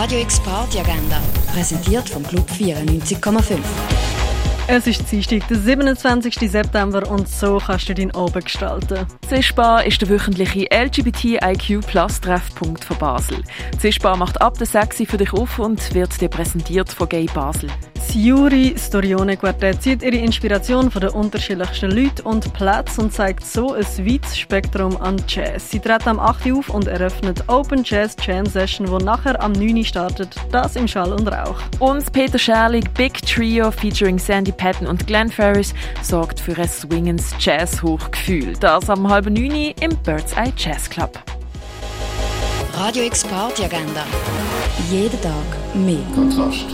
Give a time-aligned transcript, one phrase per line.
[0.00, 1.20] Radio X Party Agenda,
[1.52, 3.58] präsentiert vom Club 94,5.
[4.68, 6.36] Es ist Dienstag, der 27.
[6.52, 9.08] September und so kannst du deinen Abend gestalten.
[9.28, 11.80] Zischbar ist der wöchentliche LGBTIQ
[12.22, 13.42] Treffpunkt von Basel.
[13.80, 17.68] Zischbar macht ab der 6 für dich auf und wird dir präsentiert von Gay Basel.
[18.08, 23.44] Das Juri Storione Quartett zieht ihre Inspiration von den unterschiedlichsten Leuten und Plätzen und zeigt
[23.44, 25.70] so ein weites Spektrum an Jazz.
[25.70, 26.50] Sie treten am 8.
[26.52, 29.84] auf und eröffnet Open Jazz Jam Session, die nachher am 9.
[29.84, 30.36] startet.
[30.50, 31.60] Das im Schall und Rauch.
[31.80, 37.34] Und Peter Scherlig Big Trio featuring Sandy Patton und Glenn Ferris sorgt für ein swingendes
[37.38, 38.54] Jazz-Hochgefühl.
[38.58, 39.74] Das am halben 9.
[39.82, 41.18] im Bird's Eye Jazz Club.
[42.72, 44.06] Radio X Party Agenda.
[44.90, 45.34] Jeden Tag
[45.74, 45.98] mehr.
[46.14, 46.64] Kontrast.